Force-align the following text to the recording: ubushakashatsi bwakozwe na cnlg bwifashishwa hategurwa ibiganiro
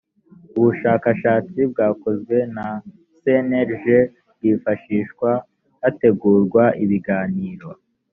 ubushakashatsi 0.57 1.59
bwakozwe 1.71 2.37
na 2.55 2.67
cnlg 3.21 3.85
bwifashishwa 4.33 5.29
hategurwa 5.81 6.63
ibiganiro 6.83 7.69